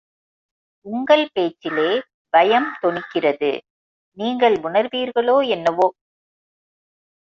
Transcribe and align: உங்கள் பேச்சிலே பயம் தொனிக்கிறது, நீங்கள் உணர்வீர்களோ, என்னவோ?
உங்கள் 0.85 1.23
பேச்சிலே 1.33 1.89
பயம் 2.33 2.69
தொனிக்கிறது, 2.81 3.51
நீங்கள் 4.17 4.55
உணர்வீர்களோ, 4.61 5.37
என்னவோ? 5.47 5.87